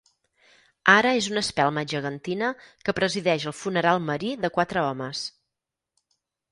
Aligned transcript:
Ara 0.93 1.11
és 1.17 1.27
una 1.33 1.43
espelma 1.47 1.83
gegantina 1.93 2.51
que 2.89 2.97
presideix 3.01 3.47
el 3.53 3.57
funeral 3.61 4.05
marí 4.11 4.35
de 4.47 4.53
quatre 4.59 4.87
homes. 4.89 5.27